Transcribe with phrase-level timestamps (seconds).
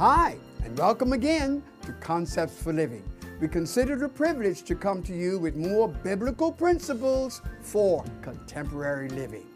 [0.00, 3.04] Hi, and welcome again to Concepts for Living.
[3.38, 9.10] We consider it a privilege to come to you with more biblical principles for contemporary
[9.10, 9.46] living.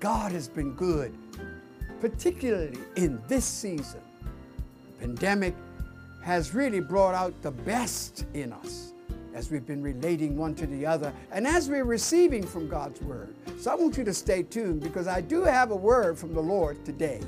[0.00, 1.14] God has been good,
[2.00, 4.00] particularly in this season.
[4.86, 5.54] The pandemic
[6.22, 8.94] has really brought out the best in us
[9.34, 13.34] as we've been relating one to the other and as we're receiving from God's Word.
[13.60, 16.40] So I want you to stay tuned because I do have a word from the
[16.40, 17.20] Lord today.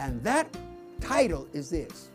[0.00, 0.52] And that
[1.00, 2.10] title is this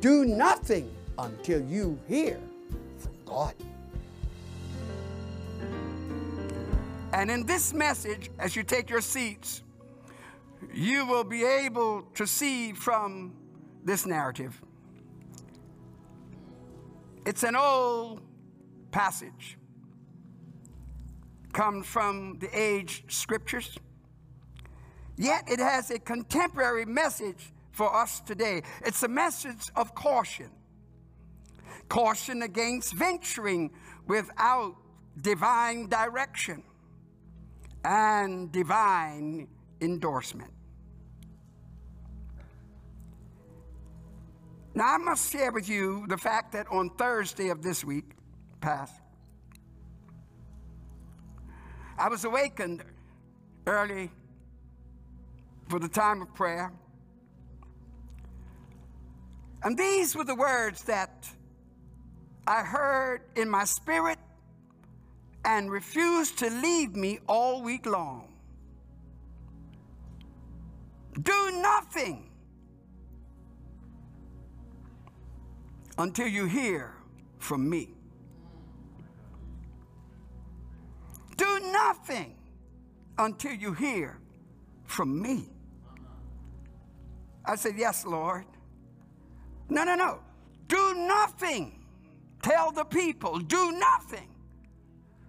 [0.00, 2.38] Do nothing until you hear
[2.98, 3.54] from God.
[7.12, 9.62] And in this message, as you take your seats,
[10.74, 13.34] you will be able to see from
[13.84, 14.60] this narrative.
[17.24, 18.20] It's an old
[18.90, 19.56] passage
[21.52, 23.78] comes from the age scriptures,
[25.16, 28.62] yet it has a contemporary message for us today.
[28.84, 30.50] It's a message of caution
[31.88, 33.70] caution against venturing
[34.08, 34.74] without
[35.20, 36.64] divine direction
[37.84, 39.46] and divine
[39.80, 40.50] endorsement.
[44.74, 48.16] Now, I must share with you the fact that on Thursday of this week,
[48.60, 49.00] past,
[51.96, 52.82] I was awakened
[53.66, 54.10] early
[55.68, 56.72] for the time of prayer.
[59.62, 61.28] And these were the words that
[62.46, 64.18] I heard in my spirit
[65.44, 68.28] and refused to leave me all week long.
[71.22, 72.30] Do nothing
[75.98, 76.92] until you hear
[77.38, 77.88] from me.
[81.36, 82.34] Do nothing
[83.18, 84.18] until you hear
[84.84, 85.48] from me.
[87.44, 88.44] I said, Yes, Lord.
[89.68, 90.20] No, no, no.
[90.68, 91.84] Do nothing.
[92.42, 94.28] Tell the people, do nothing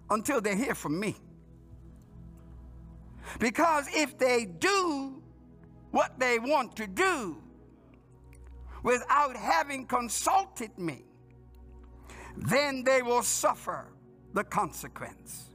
[0.10, 1.16] until they hear from me.
[3.40, 5.22] Because if they do
[5.92, 7.38] what they want to do,
[8.84, 11.04] without having consulted me,
[12.38, 13.88] then they will suffer
[14.34, 15.50] the consequence.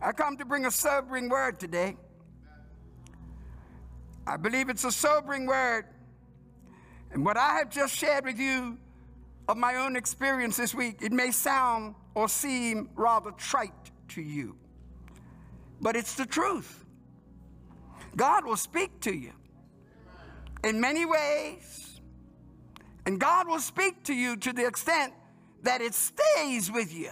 [0.00, 1.96] I come to bring a sobering word today.
[4.28, 5.86] I believe it's a sobering word.
[7.12, 8.76] And what I have just shared with you
[9.48, 13.72] of my own experience this week, it may sound or seem rather trite
[14.08, 14.54] to you,
[15.80, 16.84] but it's the truth.
[18.16, 19.32] God will speak to you
[20.62, 22.00] in many ways.
[23.06, 25.14] And God will speak to you to the extent
[25.62, 27.10] that it stays with you.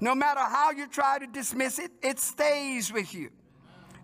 [0.00, 3.30] No matter how you try to dismiss it, it stays with you.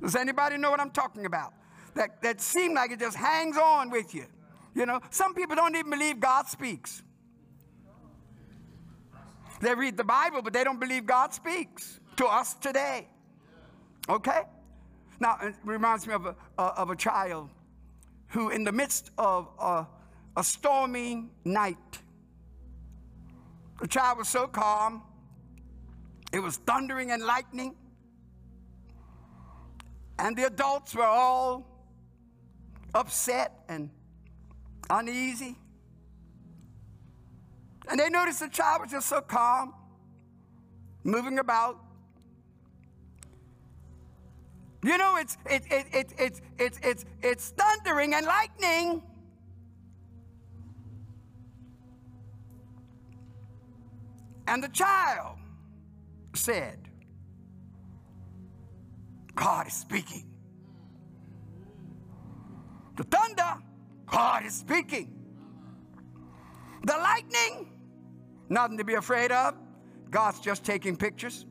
[0.03, 1.53] Does anybody know what I'm talking about?
[1.95, 4.27] That, that seems like it just hangs on with you.
[4.75, 7.03] You know, some people don't even believe God speaks.
[9.61, 13.07] They read the Bible, but they don't believe God speaks to us today.
[14.09, 14.43] Okay?
[15.21, 17.51] Now, it reminds me of a, of a child
[18.29, 19.87] who, in the midst of a,
[20.37, 21.77] a stormy night,
[23.81, 25.03] the child was so calm,
[26.33, 27.77] it was thundering and lightning,
[30.19, 31.74] and the adults were all
[32.95, 33.91] upset and
[34.89, 35.57] uneasy.
[37.89, 39.75] And they noticed the child was just so calm,
[41.03, 41.79] moving about.
[44.83, 49.03] You know, it's, it, it, it, it, it's, it's, it's thundering and lightning.
[54.47, 55.39] And the child
[56.35, 56.79] said,
[59.35, 60.34] God is speaking.
[62.97, 63.63] The thunder,
[64.07, 65.11] God is speaking.
[66.85, 67.73] The lightning,
[68.49, 69.55] nothing to be afraid of.
[70.11, 71.47] God's just taking pictures.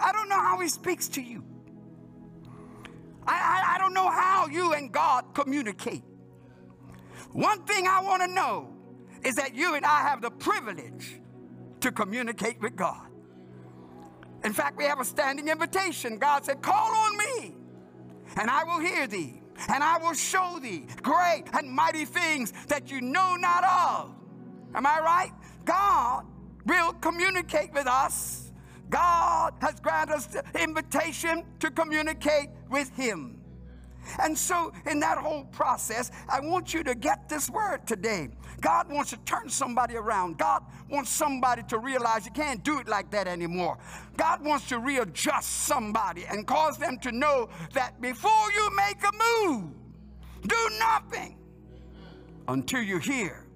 [0.00, 1.44] I don't know how he speaks to you.
[3.26, 6.02] I, I, I don't know how you and God communicate.
[7.32, 8.74] One thing I want to know
[9.24, 11.20] is that you and I have the privilege
[11.80, 13.11] to communicate with God.
[14.44, 16.18] In fact, we have a standing invitation.
[16.18, 17.54] God said, Call on me,
[18.36, 22.90] and I will hear thee, and I will show thee great and mighty things that
[22.90, 24.14] you know not of.
[24.74, 25.32] Am I right?
[25.64, 26.26] God
[26.66, 28.42] will communicate with us
[28.92, 33.41] God has granted us the invitation to communicate with Him.
[34.20, 38.30] And so, in that whole process, I want you to get this word today.
[38.60, 40.38] God wants to turn somebody around.
[40.38, 43.78] God wants somebody to realize you can't do it like that anymore.
[44.16, 49.48] God wants to readjust somebody and cause them to know that before you make a
[49.48, 49.72] move,
[50.46, 51.38] do nothing
[52.48, 53.46] until you hear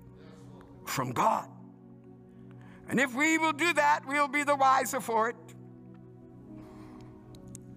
[0.86, 1.48] from God.
[2.88, 5.36] And if we will do that, we'll be the wiser for it.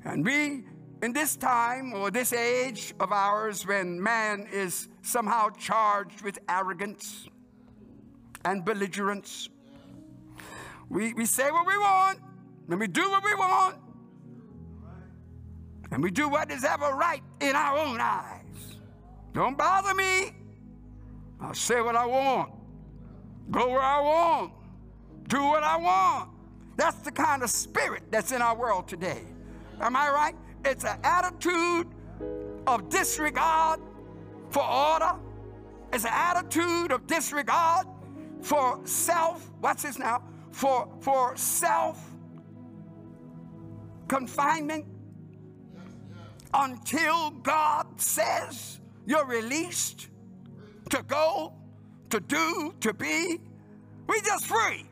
[0.05, 0.63] And we
[1.01, 7.27] in this time or this age of ours when man is somehow charged with arrogance
[8.45, 9.49] and belligerence,
[10.89, 12.19] we, we say what we want
[12.69, 13.75] and we do what we want
[15.91, 18.77] and we do what is ever right in our own eyes.
[19.33, 20.31] Don't bother me.
[21.41, 22.51] I'll say what I want,
[23.49, 24.51] go where I want,
[25.27, 26.29] do what I want.
[26.75, 29.21] That's the kind of spirit that's in our world today.
[29.79, 30.35] Am I right?
[30.65, 31.87] It's an attitude
[32.67, 33.79] of disregard
[34.49, 35.15] for order.
[35.93, 37.87] It's an attitude of disregard
[38.41, 39.49] for self.
[39.59, 40.23] What's this now?
[40.51, 42.03] For, for self
[44.07, 44.85] confinement
[46.53, 50.07] until God says you're released
[50.89, 51.53] to go,
[52.09, 53.39] to do, to be.
[54.07, 54.85] We just free.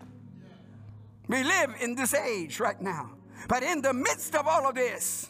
[1.27, 3.11] We live in this age right now.
[3.47, 5.27] But in the midst of all of this,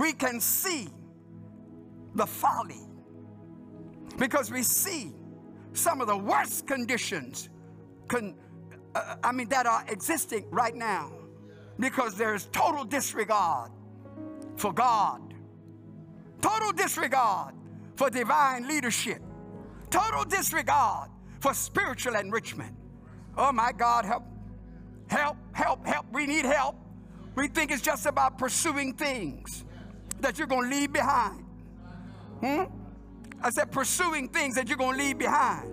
[0.00, 0.88] we can see
[2.14, 2.88] the folly
[4.18, 5.12] because we see
[5.72, 7.48] some of the worst conditions
[8.08, 8.34] con,
[8.94, 11.12] uh, i mean that are existing right now
[11.78, 13.70] because there's total disregard
[14.56, 15.34] for god.
[16.42, 17.54] Total disregard
[17.96, 19.20] for divine leadership.
[19.90, 21.08] Total disregard
[21.40, 22.74] for spiritual enrichment.
[23.36, 24.24] Oh my god help
[25.08, 26.06] help help help.
[26.12, 26.76] We need help.
[27.34, 29.64] We think it's just about pursuing things
[30.22, 31.44] that you're going to leave behind.
[32.40, 32.64] Hmm?
[33.42, 35.72] I said, pursuing things that you're going to leave behind.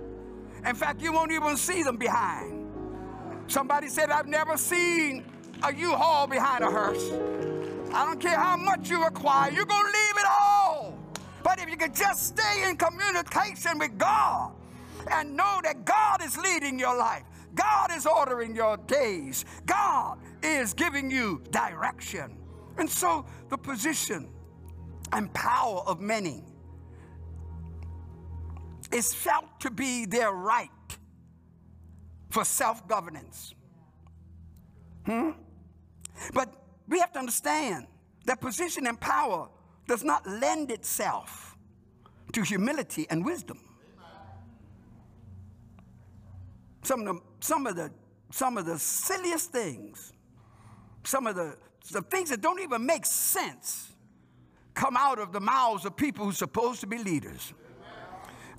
[0.66, 2.66] In fact, you won't even see them behind.
[3.48, 5.26] Somebody said, I've never seen
[5.64, 7.12] a U-Haul behind a hearse.
[7.94, 10.98] I don't care how much you acquire, you're going to leave it all.
[11.44, 14.52] But if you could just stay in communication with God
[15.10, 17.24] and know that God is leading your life,
[17.56, 22.38] God is ordering your days, God is giving you direction.
[22.78, 24.28] And so the position
[25.14, 26.44] and power of many
[28.92, 30.70] is felt to be their right
[32.30, 33.54] for self governance.
[35.06, 35.32] Hmm?
[36.34, 36.54] But
[36.88, 37.88] we have to understand
[38.26, 39.50] that position and power
[39.88, 41.56] does not lend itself
[42.34, 43.60] to humility and wisdom.
[46.84, 47.92] Some of the, some of the,
[48.32, 50.14] some of the silliest things,
[51.04, 51.58] some of the,
[51.92, 53.92] the things that don't even make sense
[54.78, 57.54] come out of the mouths of people who're supposed to be leaders.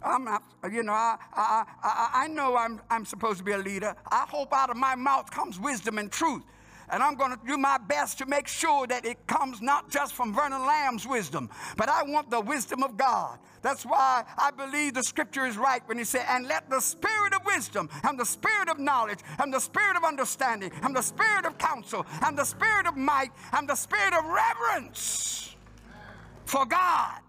[0.02, 3.58] I'm not, you know, I, I, I, I know I'm, I'm supposed to be a
[3.58, 3.94] leader.
[4.10, 6.42] I hope out of my mouth comes wisdom and truth.
[6.90, 10.14] And I'm going to do my best to make sure that it comes not just
[10.14, 13.38] from Vernon Lambe's wisdom, but I want the wisdom of God.
[13.60, 17.34] That's why I believe the scripture is right when he said, And let the spirit
[17.34, 21.44] of wisdom, and the spirit of knowledge, and the spirit of understanding, and the spirit
[21.44, 25.48] of counsel, and the spirit of might, and the spirit of reverence
[26.48, 27.20] for God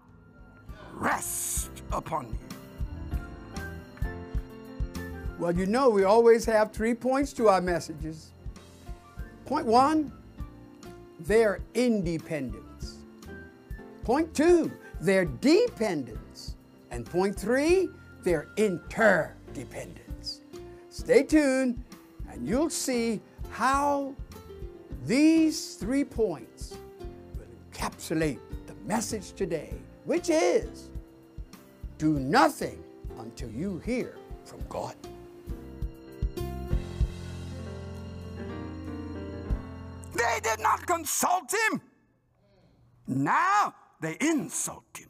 [0.94, 2.38] rest upon you.
[5.38, 8.30] Well, you know, we always have three points to our messages.
[9.44, 10.10] Point one,
[11.18, 12.96] their independence.
[14.04, 14.72] Point two,
[15.02, 16.54] their dependence.
[16.90, 17.90] And point three,
[18.22, 20.40] their interdependence.
[20.88, 21.84] Stay tuned
[22.30, 24.14] and you'll see how
[25.04, 26.74] these three points
[27.36, 28.38] will encapsulate
[28.90, 29.72] message today,
[30.04, 30.90] which is
[31.96, 32.82] do nothing
[33.20, 34.96] until you hear from God.
[40.12, 41.80] They did not consult him.
[43.06, 45.08] Now they insult him.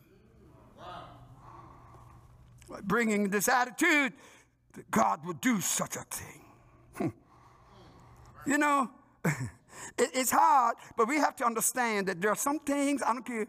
[2.68, 4.12] By bringing this attitude
[4.74, 7.12] that God would do such a thing.
[8.46, 8.90] you know,
[9.98, 13.26] it, it's hard, but we have to understand that there are some things, I don't
[13.26, 13.46] care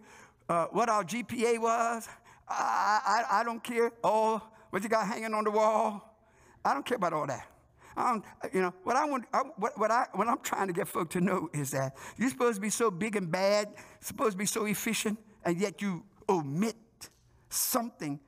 [0.50, 2.08] uh, what our GPA was,
[2.48, 3.92] I, I, I don't care.
[4.04, 6.18] Oh, what you got hanging on the wall,
[6.64, 7.48] I don't care about all that.
[7.96, 8.24] Um,
[8.54, 9.26] you know what I want.
[9.34, 12.30] I, what, what I what I'm trying to get folks to know is that you're
[12.30, 13.68] supposed to be so big and bad,
[14.00, 16.78] supposed to be so efficient, and yet you omit
[17.50, 18.20] something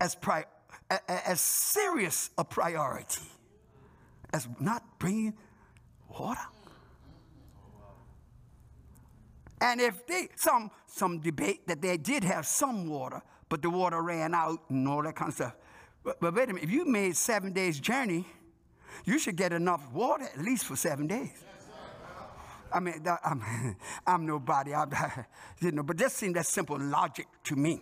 [0.00, 0.44] as pri-
[1.08, 3.22] as serious a priority
[4.32, 5.34] as not bringing
[6.08, 6.40] water.
[9.60, 14.02] And if they, some, some debate that they did have some water, but the water
[14.02, 15.56] ran out and all that kind of stuff.
[16.04, 18.26] But, but wait a minute, if you made seven days journey,
[19.04, 21.44] you should get enough water at least for seven days.
[22.72, 24.90] I mean, I'm, I'm nobody, I'm,
[25.60, 27.80] you know, but just seems that simple logic to me.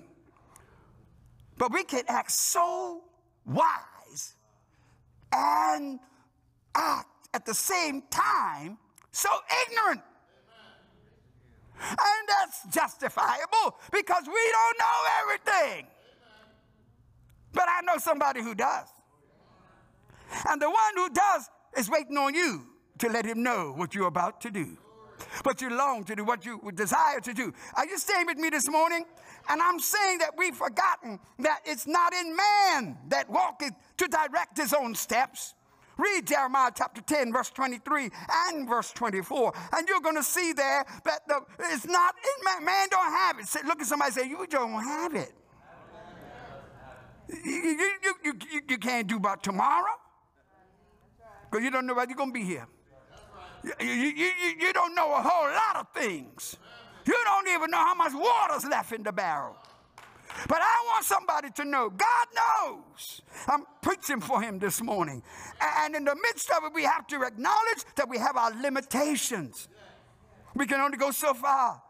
[1.57, 3.03] But we can act so
[3.47, 4.35] wise
[5.33, 5.99] and
[6.75, 8.79] act at the same time
[9.11, 9.29] so
[9.67, 10.01] ignorant.
[11.81, 15.87] And that's justifiable because we don't know everything.
[17.53, 18.89] But I know somebody who does.
[20.49, 22.67] And the one who does is waiting on you
[22.99, 24.77] to let him know what you're about to do.
[25.43, 27.53] What you long to do, what you desire to do.
[27.77, 29.05] Are you staying with me this morning?
[29.49, 34.59] And I'm saying that we've forgotten that it's not in man that walketh to direct
[34.59, 35.55] his own steps.
[35.97, 38.11] Read Jeremiah chapter 10, verse 23
[38.49, 42.65] and verse 24, and you're going to see there that the, it's not man.
[42.65, 43.47] Man don't have it.
[43.47, 45.33] Say, look at somebody say, You don't have it.
[47.29, 49.95] You, you, you, you, you can't do about tomorrow
[51.51, 52.67] because you don't know whether you're going to be here.
[53.65, 56.57] You, you, you, you don't know a whole lot of things.
[57.07, 59.57] You don't even know how much water's left in the barrel.
[60.49, 63.23] But I want somebody to know God knows.
[63.47, 65.23] I'm preaching for him this morning.
[65.61, 69.69] And in the midst of it, we have to acknowledge that we have our limitations.
[70.55, 71.83] We can only go so far.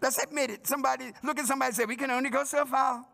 [0.00, 0.66] Let's admit it.
[0.66, 3.04] Somebody, look at somebody say, We can only go so far.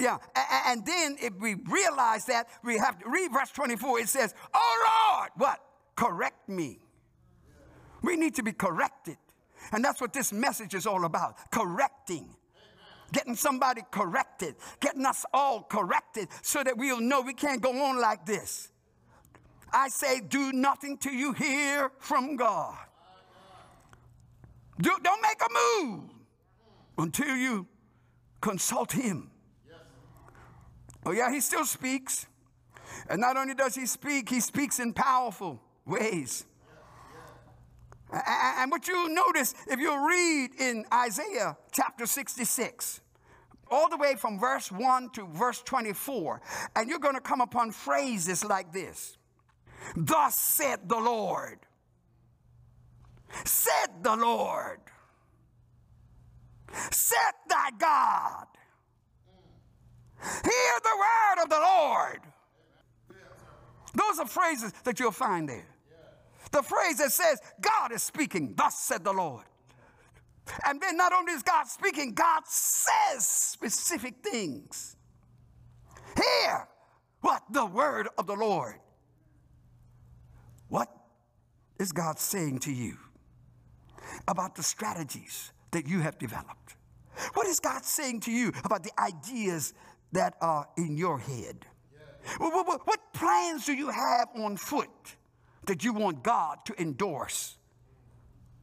[0.00, 0.18] Yeah,
[0.66, 4.00] and then if we realize that, we have to read verse 24.
[4.00, 5.60] It says, Oh Lord, what?
[5.94, 6.78] Correct me.
[8.02, 9.16] We need to be corrected.
[9.70, 12.34] And that's what this message is all about correcting
[13.12, 18.00] getting somebody corrected, getting us all corrected so that we'll know we can't go on
[18.00, 18.70] like this.
[19.72, 22.76] I say, do nothing till you hear from God.
[24.80, 26.10] Do, don't make a move
[26.98, 27.66] until you
[28.40, 29.30] consult Him.
[31.04, 32.26] Oh, yeah, He still speaks.
[33.08, 36.44] And not only does He speak, He speaks in powerful ways.
[38.12, 43.00] And what you notice if you read in Isaiah chapter 66,
[43.72, 46.40] all the way from verse 1 to verse 24,
[46.76, 49.16] and you're going to come upon phrases like this
[49.96, 51.58] Thus said the Lord.
[53.44, 54.80] Said the Lord.
[56.90, 58.46] Said thy God.
[60.22, 62.20] Hear the word of the Lord.
[63.94, 65.66] Those are phrases that you'll find there.
[66.50, 69.44] The phrase that says, God is speaking, thus said the Lord.
[70.66, 74.96] And then not only is God speaking, God says specific things.
[76.16, 76.68] Hear
[77.20, 77.42] what?
[77.50, 78.76] The word of the Lord.
[80.68, 80.88] What
[81.78, 82.96] is God saying to you
[84.26, 86.76] about the strategies that you have developed?
[87.34, 89.74] What is God saying to you about the ideas
[90.12, 91.66] that are in your head?
[92.38, 94.88] What, what, what plans do you have on foot
[95.66, 97.56] that you want God to endorse?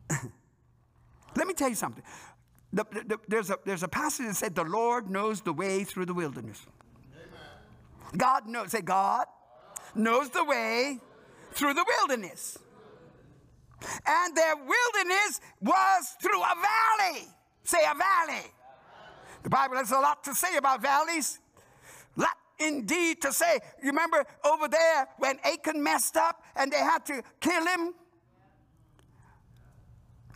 [1.35, 2.03] Let me tell you something.
[2.71, 5.83] The, the, the, there's, a, there's a passage that said, The Lord knows the way
[5.83, 6.65] through the wilderness.
[7.13, 8.17] Amen.
[8.17, 9.25] God knows, say, God
[9.95, 10.99] knows the way
[11.51, 12.57] through the wilderness.
[14.05, 17.27] And their wilderness was through a valley.
[17.63, 18.45] Say, a valley.
[19.43, 21.39] The Bible has a lot to say about valleys.
[22.17, 23.59] Lot indeed to say.
[23.81, 27.93] You remember over there when Achan messed up and they had to kill him?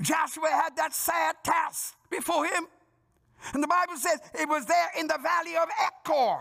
[0.01, 2.67] Joshua had that sad task before him.
[3.53, 6.39] And the Bible says it was there in the valley of Achor.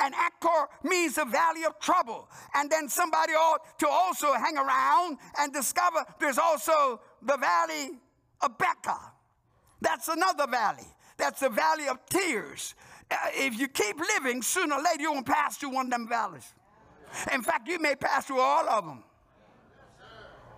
[0.00, 2.28] And Achor means the valley of trouble.
[2.54, 7.98] And then somebody ought to also hang around and discover there's also the valley
[8.40, 9.12] of Baca.
[9.80, 10.86] That's another valley.
[11.16, 12.74] That's the valley of tears.
[13.10, 15.92] Uh, if you keep living, sooner or later you're going to pass through one of
[15.92, 16.52] them valleys.
[17.32, 19.04] In fact, you may pass through all of them.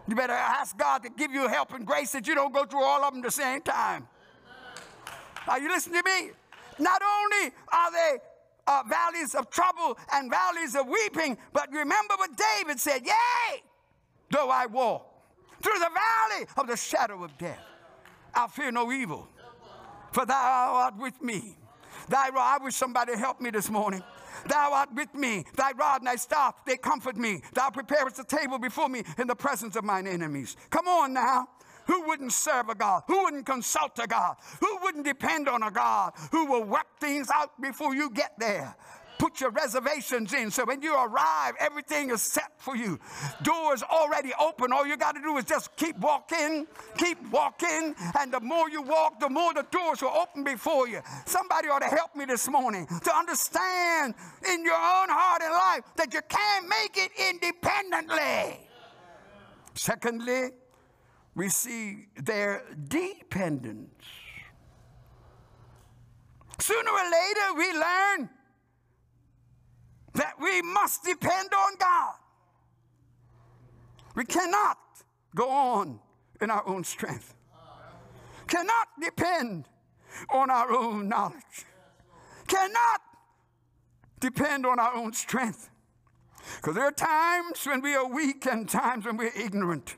[0.09, 2.83] You better ask God to give you help and grace that you don't go through
[2.83, 4.09] all of them at the same time.
[5.47, 6.31] Are you listening to me?
[6.79, 8.19] Not only are they
[8.67, 13.63] uh, valleys of trouble and valleys of weeping, but remember what David said Yea,
[14.31, 15.07] though I walk
[15.63, 17.61] through the valley of the shadow of death,
[18.35, 19.29] I'll fear no evil,
[20.13, 21.57] for thou art with me.
[22.09, 24.03] Thy rod, I wish somebody help me this morning.
[24.47, 25.45] Thou art with me.
[25.57, 27.43] Thy rod and thy staff, they comfort me.
[27.55, 30.57] Thou preparest a table before me in the presence of mine enemies.
[30.71, 31.49] Come on now.
[31.87, 33.05] Who wouldn't serve a God?
[33.09, 34.37] Who wouldn't consult a God?
[34.61, 38.77] Who wouldn't depend on a God who will work things out before you get there?
[39.19, 42.99] Put your reservations in so when you arrive, everything is set for you.
[43.43, 44.73] Doors already open.
[44.73, 48.83] All you got to do is just keep walking, keep walking, and the more you
[48.83, 51.01] walk, the more the doors will open before you.
[51.27, 54.15] Somebody ought to help me this morning to understand
[54.51, 58.69] in your own heart and life that you can't make it independently.
[59.75, 60.51] Secondly,
[61.35, 64.05] we see their dependence.
[66.59, 68.31] Sooner or later, we learn
[70.19, 72.15] that we must depend on God.
[74.15, 74.79] We cannot
[75.35, 76.01] go on
[76.41, 77.35] in our own strength,
[78.49, 79.67] cannot depend
[80.31, 81.65] on our own knowledge,
[82.49, 83.01] cannot
[84.19, 85.71] depend on our own strength.
[86.57, 89.97] Because there are times when we are weak and times when we're ignorant.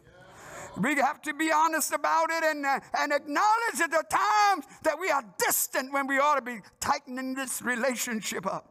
[0.76, 4.98] We have to be honest about it and, uh, and acknowledge that are times that
[4.98, 8.69] we are distant when we ought to be tightening this relationship up.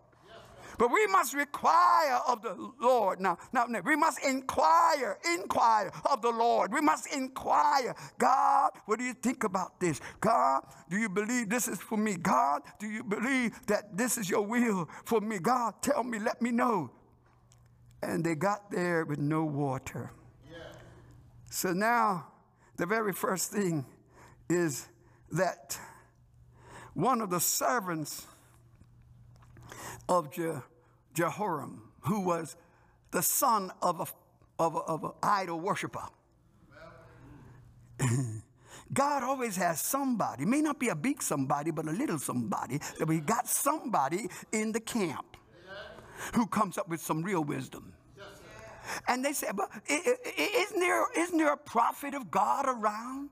[0.80, 3.20] But we must require of the Lord.
[3.20, 6.72] Now, now, we must inquire, inquire of the Lord.
[6.72, 10.00] We must inquire, God, what do you think about this?
[10.22, 12.16] God, do you believe this is for me?
[12.16, 15.38] God, do you believe that this is your will for me?
[15.40, 16.92] God, tell me, let me know.
[18.02, 20.14] And they got there with no water.
[21.52, 22.28] So now,
[22.78, 23.86] the very first thing
[24.50, 24.88] is
[25.34, 25.78] that
[26.94, 28.26] one of the servants
[30.10, 30.62] of Je-
[31.14, 32.58] Jehoram, who was
[33.12, 34.06] the son of, a,
[34.62, 36.04] of, a, of idol worshiper.
[38.94, 43.08] God always has somebody, may not be a big somebody, but a little somebody, that
[43.08, 45.38] we got somebody in the camp
[46.34, 47.94] who comes up with some real wisdom.
[49.08, 53.30] And they said, but isn't there, isn't there a prophet of God around?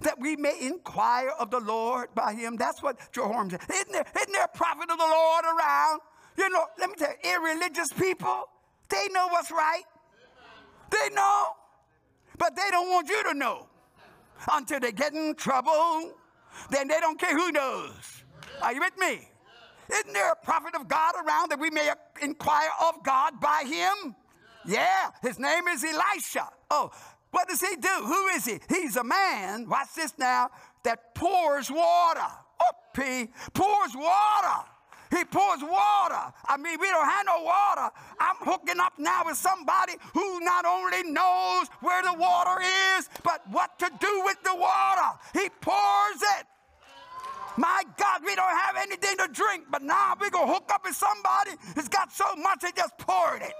[0.00, 2.56] That we may inquire of the Lord by him.
[2.56, 3.60] That's what Jehoram said.
[3.70, 6.00] Isn't there, isn't there a prophet of the Lord around?
[6.36, 8.48] You know, let me tell you, irreligious people,
[8.88, 9.84] they know what's right.
[10.90, 11.48] They know.
[12.38, 13.66] But they don't want you to know
[14.50, 16.12] until they get in trouble.
[16.70, 18.24] Then they don't care who knows.
[18.62, 19.28] Are you with me?
[19.92, 21.90] Isn't there a prophet of God around that we may
[22.22, 24.14] inquire of God by him?
[24.66, 26.48] Yeah, his name is Elisha.
[26.70, 26.90] Oh,
[27.32, 27.88] what does he do?
[27.88, 28.60] Who is he?
[28.68, 30.50] He's a man, watch this now,
[30.84, 32.28] that pours water.
[32.96, 34.68] He pours water.
[35.10, 36.32] He pours water.
[36.48, 37.90] I mean, we don't have no water.
[38.18, 42.62] I'm hooking up now with somebody who not only knows where the water
[42.96, 45.18] is, but what to do with the water.
[45.34, 46.46] He pours it.
[47.58, 50.82] My God, we don't have anything to drink, but now we're going to hook up
[50.84, 53.52] with somebody who's got so much they just poured it.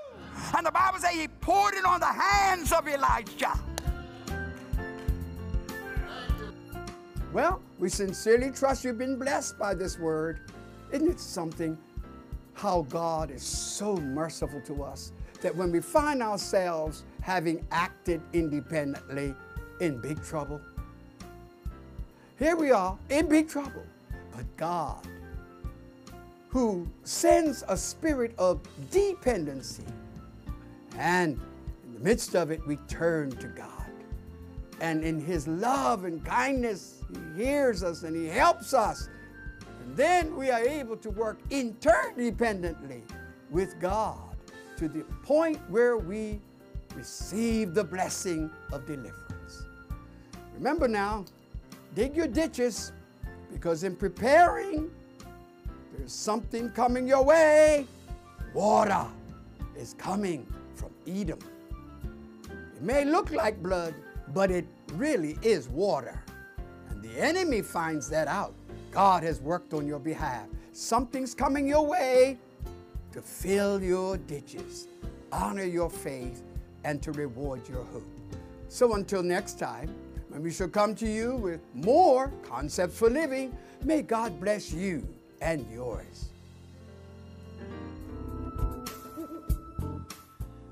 [0.56, 3.58] And the Bible says he poured it on the hands of Elijah.
[7.32, 10.40] Well, we sincerely trust you've been blessed by this word.
[10.92, 11.78] Isn't it something
[12.52, 19.34] how God is so merciful to us that when we find ourselves having acted independently
[19.80, 20.60] in big trouble,
[22.38, 23.84] here we are in big trouble,
[24.36, 25.06] but God,
[26.50, 29.84] who sends a spirit of dependency,
[30.98, 31.40] and
[31.84, 33.68] in the midst of it, we turn to God.
[34.80, 39.08] And in His love and kindness, He hears us and He helps us.
[39.84, 43.02] And then we are able to work interdependently
[43.50, 44.36] with God
[44.76, 46.40] to the point where we
[46.94, 49.64] receive the blessing of deliverance.
[50.54, 51.24] Remember now,
[51.94, 52.92] dig your ditches
[53.52, 54.90] because in preparing,
[55.96, 57.86] there's something coming your way.
[58.54, 59.06] Water
[59.76, 60.46] is coming
[61.06, 61.38] Edom.
[62.76, 63.94] It may look like blood,
[64.34, 66.22] but it really is water.
[66.90, 68.54] And the enemy finds that out.
[68.90, 70.46] God has worked on your behalf.
[70.72, 72.38] Something's coming your way
[73.12, 74.88] to fill your ditches,
[75.30, 76.42] honor your faith,
[76.84, 78.08] and to reward your hope.
[78.68, 79.94] So until next time,
[80.28, 85.06] when we shall come to you with more concepts for living, may God bless you
[85.42, 86.31] and yours.